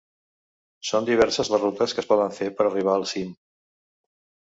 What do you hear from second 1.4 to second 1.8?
les